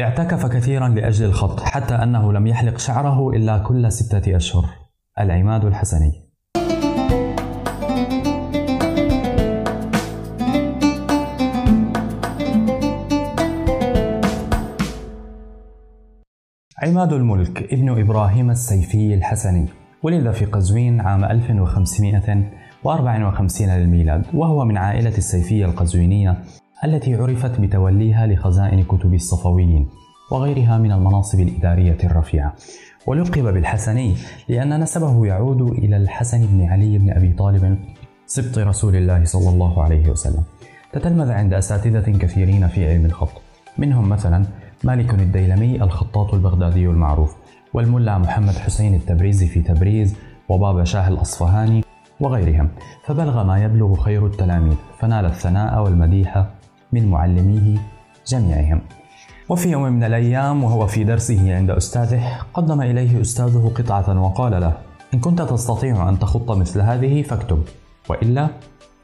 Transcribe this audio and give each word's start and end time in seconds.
اعتكف 0.00 0.46
كثيرا 0.46 0.88
لأجل 0.88 1.24
الخط 1.24 1.60
حتى 1.60 1.94
أنه 1.94 2.32
لم 2.32 2.46
يحلق 2.46 2.78
شعره 2.78 3.30
إلا 3.30 3.58
كل 3.58 3.92
ستة 3.92 4.36
أشهر. 4.36 4.64
العماد 5.20 5.64
الحسني. 5.64 6.12
عماد 16.82 17.12
الملك 17.12 17.72
ابن 17.72 18.00
إبراهيم 18.00 18.50
السيفي 18.50 19.14
الحسني 19.14 19.66
ولد 20.02 20.30
في 20.30 20.44
قزوين 20.44 21.00
عام 21.00 21.24
1554 21.24 23.68
للميلاد 23.68 24.24
وهو 24.34 24.64
من 24.64 24.76
عائلة 24.76 25.18
السيفية 25.18 25.64
القزوينية. 25.64 26.44
التي 26.86 27.14
عرفت 27.14 27.60
بتوليها 27.60 28.26
لخزائن 28.26 28.82
كتب 28.82 29.14
الصفويين 29.14 29.88
وغيرها 30.32 30.78
من 30.78 30.92
المناصب 30.92 31.40
الإدارية 31.40 31.98
الرفيعة. 32.04 32.54
ولقب 33.06 33.42
بالحسني 33.42 34.14
لأن 34.48 34.80
نسبه 34.80 35.26
يعود 35.26 35.62
إلى 35.62 35.96
الحسن 35.96 36.46
بن 36.46 36.64
علي 36.64 36.98
بن 36.98 37.10
أبي 37.10 37.32
طالب 37.32 37.78
سبط 38.26 38.58
رسول 38.58 38.96
الله 38.96 39.24
صلى 39.24 39.48
الله 39.48 39.82
عليه 39.82 40.10
وسلم. 40.10 40.42
تتلمذ 40.92 41.30
عند 41.30 41.54
أساتذة 41.54 42.18
كثيرين 42.18 42.68
في 42.68 42.90
علم 42.90 43.04
الخط. 43.04 43.42
منهم 43.78 44.08
مثلا 44.08 44.44
مالك 44.84 45.14
الديلمي 45.14 45.82
الخطاط 45.82 46.34
البغدادي 46.34 46.86
المعروف 46.86 47.36
والملا 47.74 48.18
محمد 48.18 48.54
حسين 48.54 48.94
التبريزي 48.94 49.46
في 49.46 49.60
تبريز 49.62 50.16
وبابا 50.48 50.84
شاه 50.84 51.08
الأصفهاني 51.08 51.82
وغيرهم. 52.20 52.68
فبلغ 53.04 53.44
ما 53.44 53.64
يبلغ 53.64 53.94
خير 53.94 54.26
التلاميذ 54.26 54.76
فنال 54.98 55.24
الثناء 55.24 55.82
والمديح 55.82 56.46
من 56.96 57.10
معلميه 57.10 57.78
جميعهم 58.26 58.80
وفي 59.48 59.68
يوم 59.70 59.82
من 59.96 60.04
الأيام 60.04 60.64
وهو 60.64 60.86
في 60.86 61.04
درسه 61.04 61.56
عند 61.56 61.70
أستاذه 61.70 62.22
قدم 62.54 62.80
إليه 62.90 63.20
أستاذه 63.20 63.72
قطعة 63.78 64.08
وقال 64.24 64.60
له 64.60 64.72
إن 65.14 65.18
كنت 65.20 65.42
تستطيع 65.42 66.08
أن 66.08 66.18
تخط 66.18 66.50
مثل 66.50 66.80
هذه 66.80 67.22
فاكتب 67.22 67.62
وإلا 68.08 68.48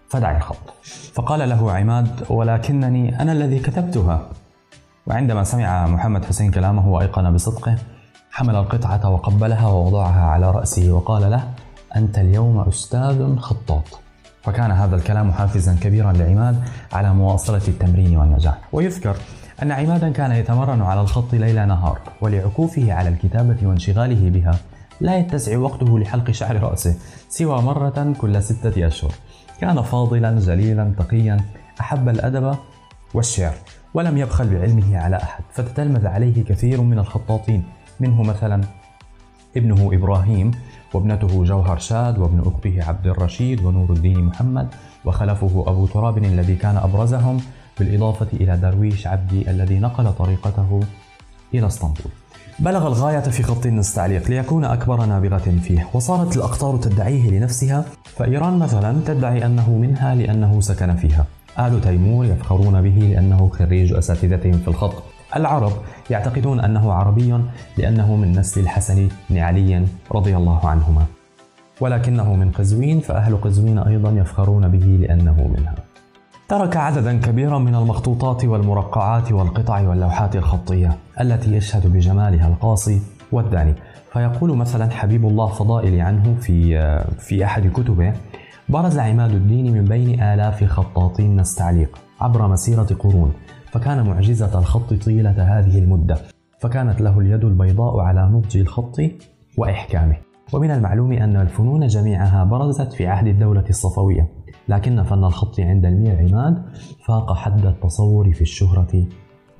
فدع 0.08 0.36
الخط. 0.36 0.66
فقال 1.14 1.48
له 1.48 1.72
عماد 1.72 2.08
ولكنني 2.30 3.22
أنا 3.22 3.32
الذي 3.32 3.58
كتبتها. 3.58 4.28
وعندما 5.06 5.44
سمع 5.44 5.86
محمد 5.86 6.24
حسين 6.24 6.50
كلامه 6.50 6.88
وأيقن 6.88 7.32
بصدقه 7.34 7.76
حمل 8.30 8.56
القطعة 8.56 9.10
وقبلها 9.10 9.66
ووضعها 9.68 10.24
على 10.32 10.50
رأسه 10.50 10.92
وقال 10.92 11.30
له 11.30 11.42
أنت 11.96 12.18
اليوم 12.18 12.60
أستاذ 12.60 13.36
خطاط. 13.36 14.00
فكان 14.42 14.70
هذا 14.70 14.96
الكلام 14.96 15.32
حافزا 15.32 15.76
كبيرا 15.80 16.12
لعماد 16.12 16.62
على 16.92 17.14
مواصلة 17.14 17.62
التمرين 17.68 18.16
والنجاح. 18.16 18.58
ويذكر 18.72 19.16
أن 19.62 19.72
عمادا 19.72 20.10
كان 20.10 20.32
يتمرن 20.32 20.82
على 20.82 21.00
الخط 21.00 21.34
ليل 21.34 21.68
نهار 21.68 21.98
ولعكوفه 22.20 22.92
على 22.92 23.08
الكتابة 23.08 23.56
وانشغاله 23.62 24.30
بها. 24.30 24.58
لا 25.00 25.18
يتسع 25.18 25.58
وقته 25.58 25.98
لحلق 25.98 26.30
شعر 26.30 26.62
رأسه 26.62 26.94
سوى 27.28 27.62
مرة 27.62 28.14
كل 28.20 28.42
ستة 28.42 28.86
أشهر. 28.86 29.12
كان 29.60 29.82
فاضلا 29.82 30.40
جليلا 30.40 30.94
تقيا 30.98 31.36
أحب 31.80 32.08
الأدب 32.08 32.54
والشعر 33.14 33.54
ولم 33.94 34.18
يبخل 34.18 34.48
بعلمه 34.48 34.98
على 34.98 35.16
أحد. 35.16 35.44
فتتلمذ 35.52 36.06
عليه 36.06 36.44
كثير 36.44 36.80
من 36.80 36.98
الخطاطين 36.98 37.64
منه 38.00 38.22
مثلا 38.22 38.60
ابنه 39.56 39.90
إبراهيم 39.92 40.50
وابنته 40.94 41.44
جوهر 41.44 41.78
شاد 41.78 42.18
وابن 42.18 42.40
أخته 42.40 42.84
عبد 42.88 43.06
الرشيد 43.06 43.64
ونور 43.64 43.92
الدين 43.92 44.24
محمد 44.24 44.68
وخلفه 45.04 45.64
أبو 45.66 45.86
تراب 45.86 46.18
الذي 46.18 46.54
كان 46.56 46.76
أبرزهم 46.76 47.40
بالإضافة 47.78 48.26
إلى 48.32 48.56
درويش 48.56 49.06
عبدي 49.06 49.50
الذي 49.50 49.78
نقل 49.78 50.12
طريقته 50.12 50.80
إلى 51.54 51.66
اسطنبول. 51.66 52.12
بلغ 52.58 52.86
الغاية 52.86 53.20
في 53.20 53.42
خط 53.42 53.66
النستعليق 53.66 54.30
ليكون 54.30 54.64
أكبر 54.64 55.04
نابغة 55.04 55.58
فيه 55.62 55.88
وصارت 55.94 56.36
الأقطار 56.36 56.76
تدعيه 56.76 57.30
لنفسها 57.30 57.84
فإيران 58.04 58.58
مثلا 58.58 59.00
تدعي 59.06 59.46
أنه 59.46 59.70
منها 59.70 60.14
لأنه 60.14 60.60
سكن 60.60 60.96
فيها. 60.96 61.26
آل 61.58 61.80
تيمور 61.80 62.24
يفخرون 62.24 62.82
به 62.82 62.98
لأنه 63.12 63.48
خريج 63.48 63.92
أساتذتهم 63.92 64.52
في 64.52 64.68
الخط. 64.68 65.11
العرب 65.36 65.72
يعتقدون 66.10 66.60
أنه 66.60 66.92
عربي 66.92 67.40
لأنه 67.78 68.16
من 68.16 68.32
نسل 68.32 68.60
الحسن 68.60 69.08
بن 69.30 69.38
علي 69.38 69.86
رضي 70.12 70.36
الله 70.36 70.66
عنهما. 70.66 71.04
ولكنه 71.80 72.34
من 72.34 72.50
قزوين 72.50 73.00
فأهل 73.00 73.36
قزوين 73.36 73.78
أيضا 73.78 74.10
يفخرون 74.10 74.68
به 74.68 74.86
لأنه 74.86 75.50
منها. 75.56 75.74
ترك 76.48 76.76
عددا 76.76 77.18
كبيرا 77.18 77.58
من 77.58 77.74
المخطوطات 77.74 78.44
والمرقعات 78.44 79.32
والقطع 79.32 79.88
واللوحات 79.88 80.36
الخطية 80.36 80.96
التي 81.20 81.56
يشهد 81.56 81.86
بجمالها 81.86 82.48
القاصي 82.48 83.02
والداني. 83.32 83.74
فيقول 84.12 84.56
مثلا 84.56 84.90
حبيب 84.90 85.26
الله 85.26 85.46
فضائلي 85.46 86.00
عنه 86.00 86.36
في 86.40 86.78
في 87.18 87.44
أحد 87.44 87.66
كتبه 87.66 88.12
برز 88.68 88.98
عماد 88.98 89.30
الدين 89.30 89.72
من 89.72 89.84
بين 89.84 90.22
آلاف 90.22 90.64
خطاطين 90.64 91.40
نستعليق 91.40 91.98
عبر 92.20 92.48
مسيرة 92.48 92.88
قرون. 92.98 93.32
فكان 93.72 94.06
معجزة 94.06 94.58
الخط 94.58 94.94
طيلة 94.94 95.58
هذه 95.58 95.78
المدة 95.78 96.16
فكانت 96.58 97.00
له 97.00 97.18
اليد 97.20 97.44
البيضاء 97.44 98.00
على 98.00 98.28
نضج 98.32 98.56
الخط 98.56 99.00
وإحكامه. 99.58 100.16
ومن 100.52 100.70
المعلوم 100.70 101.12
أن 101.12 101.36
الفنون 101.36 101.86
جميعها 101.86 102.44
برزت 102.44 102.92
في 102.92 103.06
عهد 103.06 103.26
الدولة 103.26 103.64
الصفوية 103.70 104.28
لكن 104.68 105.02
فن 105.02 105.24
الخط 105.24 105.60
عند 105.60 105.86
المير 105.86 106.18
عماد 106.18 106.62
فاق 107.06 107.34
حد 107.34 107.66
التصور 107.66 108.32
في 108.32 108.40
الشهرة 108.40 109.06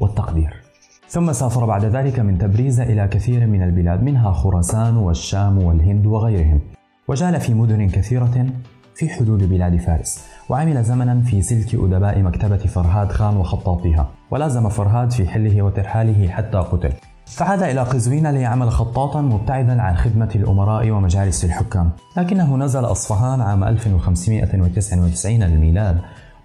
والتقدير. 0.01 0.63
ثم 1.09 1.33
سافر 1.33 1.67
بعد 1.67 1.85
ذلك 1.85 2.21
من 2.21 2.39
تبريز 2.39 2.81
إلى 2.81 3.09
كثير 3.09 3.47
من 3.47 3.63
البلاد 3.63 4.03
منها 4.03 4.33
خراسان 4.33 4.97
والشام 4.97 5.59
والهند 5.59 6.07
وغيرهم. 6.07 6.61
وجال 7.09 7.41
في 7.41 7.55
مدن 7.55 7.89
كثيرة 7.89 8.47
في 8.95 9.09
حدود 9.09 9.49
بلاد 9.49 9.77
فارس 9.77 10.25
وعمل 10.49 10.85
زمنا 10.85 11.21
في 11.21 11.43
سلك 11.43 11.75
أدباء 11.75 12.23
مكتبة 12.23 12.57
فرهاد 12.57 13.13
خان 13.13 13.37
وخطاطها 13.37 14.11
ولازم 14.31 14.69
فرهاد 14.69 15.11
في 15.11 15.29
حله 15.29 15.63
وترحاله 15.63 16.29
حتى 16.29 16.59
قتل. 16.59 16.93
فعاد 17.27 17.63
إلى 17.63 17.81
قزوين 17.81 18.27
ليعمل 18.27 18.71
خطاطا 18.71 19.21
مبتعدا 19.21 19.83
عن 19.83 19.97
خدمة 19.97 20.31
الأمراء 20.35 20.91
ومجالس 20.91 21.45
الحكام. 21.45 21.91
لكنه 22.17 22.57
نزل 22.57 22.85
أصفهان 22.85 23.41
عام 23.41 23.65
1599 23.65 25.43
للميلاد 25.43 25.99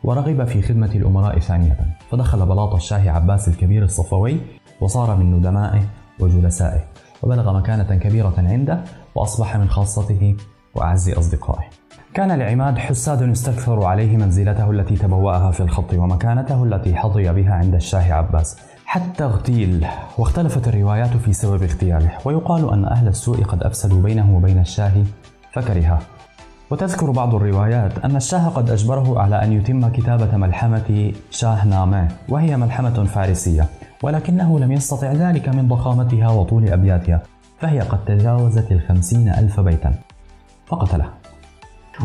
ورغب 0.03 0.46
في 0.46 0.62
خدمة 0.62 0.91
الأمراء 0.96 1.40
ثانية. 1.40 1.78
فدخل 2.12 2.46
بلاط 2.46 2.74
الشاه 2.75 3.09
عباس 3.09 3.47
الكبير 3.47 3.84
الصفوي 3.84 4.38
وصار 4.81 5.16
من 5.16 5.31
ندمائه 5.31 5.84
وجلسائه 6.19 6.81
وبلغ 7.24 7.57
مكانة 7.57 7.96
كبيرة 7.96 8.34
عنده 8.38 8.84
وأصبح 9.16 9.57
من 9.57 9.69
خاصته 9.69 10.36
وأعز 10.75 11.09
أصدقائه. 11.09 11.87
كان 12.13 12.31
لعماد 12.31 12.78
حساد 12.78 13.22
استكثروا 13.22 13.88
عليه 13.88 14.18
منزلته 14.18 14.72
التي 14.72 14.95
تبوأها 14.95 15.51
في 15.51 15.59
الخط 15.59 15.94
ومكانته 15.94 16.63
التي 16.63 16.95
حظي 16.95 17.34
بها 17.34 17.53
عند 17.53 17.75
الشاه 17.75 18.13
عباس. 18.13 18.57
حتى 18.85 19.23
اغتيل 19.23 19.88
واختلفت 20.18 20.68
الروايات 20.68 21.18
في 21.18 21.34
سبب 21.34 21.63
اغتياله 21.63 22.12
ويقال 22.25 22.73
أن 22.73 22.85
أهل 22.85 23.07
السوء 23.07 23.44
قد 23.44 23.63
أفسدوا 23.63 24.01
بينه 24.01 24.35
وبين 24.38 24.59
الشاه 24.59 24.91
فكرهه 25.53 26.00
وتذكر 26.72 27.12
بعض 27.12 27.35
الروايات 27.35 28.06
أن 28.06 28.16
الشاه 28.16 28.47
قد 28.50 28.69
أجبره 28.69 29.19
على 29.19 29.44
أن 29.44 29.53
يتم 29.53 29.88
كتابة 29.89 30.38
ملحمة 30.38 31.13
شاه 31.31 31.66
نامة 31.66 32.07
وهي 32.29 32.57
ملحمة 32.57 33.03
فارسية 33.03 33.66
ولكنه 34.03 34.59
لم 34.59 34.72
يستطع 34.72 35.12
ذلك 35.12 35.50
من 35.50 35.68
ضخامتها 35.68 36.29
وطول 36.29 36.69
أبياتها 36.69 37.22
فهي 37.59 37.79
قد 37.79 38.06
تجاوزت 38.06 38.72
الخمسين 38.72 39.29
ألف 39.29 39.59
بيتا. 39.59 39.94
فقتله. 40.68 41.06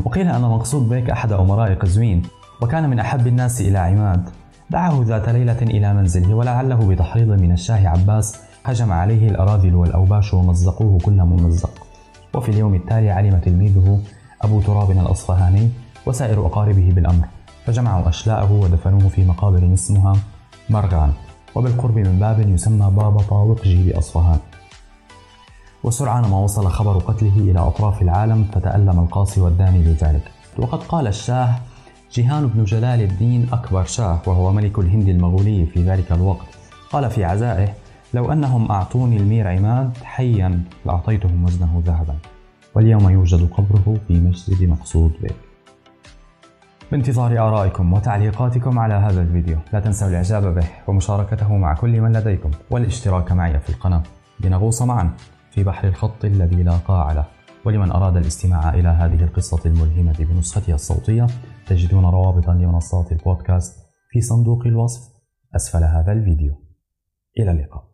وقيل 0.04 0.28
أن 0.28 0.41
مقصود 0.41 0.88
بيك 0.88 1.10
أحد 1.10 1.32
أمراء 1.32 1.75
قزوين 1.75 2.22
وكان 2.60 2.91
من 2.91 2.98
أحب 2.98 3.26
الناس 3.26 3.60
إلى 3.60 3.78
عماد. 3.78 4.28
دعاه 4.70 5.03
ذات 5.04 5.28
ليلة 5.28 5.62
إلى 5.62 5.94
منزله 5.94 6.34
ولعله 6.34 6.88
بتحريض 6.88 7.28
من 7.28 7.53
الشاه 7.53 7.88
عباس 7.88 8.38
هجم 8.64 8.93
عليه 8.93 9.28
الأراذل 9.28 9.75
والأوباش 9.75 10.34
ومزقوه 10.34 10.99
كل 10.99 11.12
ممزق. 11.22 11.70
وفي 12.34 12.49
اليوم 12.49 12.75
التالي 12.75 13.11
علم 13.11 13.38
تلميذه 13.38 14.00
أبو 14.43 14.61
تراب 14.61 14.90
الأصفهاني 14.90 15.70
وسائر 16.06 16.46
أقاربه 16.46 16.93
بالأمر 16.94 17.25
فجمعوا 17.67 18.08
أشلاءه 18.08 18.52
ودفنوه 18.52 19.08
في 19.08 19.25
مقابر 19.25 19.75
اسمها 19.75 20.17
مرغان. 20.70 21.12
وبالقرب 21.55 21.96
من 21.96 22.19
باب 22.19 22.49
يسمى 22.49 22.90
باب 22.90 23.20
طاوقجي 23.20 23.93
بأصفهان 23.93 24.38
وسرعان 25.84 26.31
ما 26.31 26.38
وصل 26.38 26.69
خبر 26.69 26.99
قتله 26.99 27.37
إلى 27.37 27.58
أطراف 27.58 28.02
العالم 28.02 28.44
فتألم 28.52 29.00
القاصي 29.00 29.40
والداني 29.40 29.82
لذلك 29.82 30.31
وقد 30.58 30.82
قال 30.82 31.06
الشاه 31.06 31.55
جيهان 32.12 32.46
بن 32.46 32.64
جلال 32.64 33.00
الدين 33.00 33.49
أكبر 33.52 33.84
شاه 33.84 34.19
وهو 34.26 34.52
ملك 34.52 34.79
الهند 34.79 35.08
المغولي 35.08 35.67
في 35.67 35.82
ذلك 35.82 36.12
الوقت. 36.12 36.46
قال 36.90 37.11
في 37.11 37.25
عزائه 37.25 37.69
لو 38.14 38.32
أنهم 38.32 38.70
أعطوني 38.70 39.17
المير 39.17 39.49
عماد 39.49 39.96
حيا 40.05 40.64
لأعطيتهم 40.87 41.44
وزنه 41.44 41.82
ذهبا. 41.87 42.17
واليوم 42.75 43.11
يوجد 43.11 43.50
قبره 43.50 43.96
في 44.08 44.20
مسجد 44.20 44.69
مقصود 44.69 45.12
بك 45.23 45.34
بانتظار 46.93 47.49
آرائكم 47.49 47.93
وتعليقاتكم 47.93 48.79
على 48.79 48.94
هذا 48.94 49.23
الفيديو 49.23 49.58
لا 49.73 49.81
تنسوا 49.81 50.08
الإعجاب 50.08 50.55
به 50.55 50.67
ومشاركته 50.87 51.56
مع 51.56 51.75
كل 51.75 52.00
من 52.00 52.12
لديكم 52.12 52.50
والاشتراك 52.70 53.32
معي 53.32 53.61
في 53.61 53.69
القناة 53.70 54.02
لنغوص 54.40 54.82
معا. 54.82 55.11
في 55.52 55.64
بحر 55.64 55.88
الخط 55.88 56.25
الذي 56.25 56.62
لا 56.62 56.76
قاع 56.76 57.12
له. 57.12 57.26
ولمن 57.64 57.90
أراد 57.93 58.16
الاستماع 58.16 58.75
إلى 58.75 58.88
هذه 58.88 59.25
القصة 59.25 59.60
الملهمة 59.66 60.16
بنسختها 60.19 60.75
الصوتية 60.75 61.26
تجدون 61.66 62.04
روابطا 62.04 62.54
لمنصات 62.54 63.12
البودكاست 63.12 63.76
في 64.10 64.20
صندوق 64.20 64.66
الوصف. 64.66 65.12
أسفل 65.56 65.84
هذا 65.84 66.12
الفيديو. 66.12 66.54
إلى 67.38 67.50
اللقاء. 67.50 67.93